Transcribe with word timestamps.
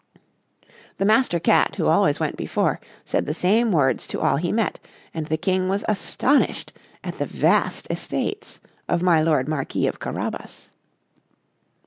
The 0.97 1.05
Master 1.05 1.39
Cat, 1.39 1.75
who 1.75 1.85
went 1.85 1.93
always 1.95 2.17
before, 2.35 2.79
said 3.05 3.27
the 3.27 3.35
same 3.35 3.71
words 3.71 4.07
to 4.07 4.19
all 4.19 4.37
he 4.37 4.51
met; 4.51 4.79
and 5.13 5.27
the 5.27 5.37
King 5.37 5.69
was 5.69 5.85
astonished 5.87 6.73
at 7.03 7.19
the 7.19 7.27
vast 7.27 7.85
estates 7.91 8.59
of 8.89 9.03
my 9.03 9.21
lord 9.21 9.47
Marquis 9.47 9.85
of 9.85 9.99
Carabas. 9.99 10.71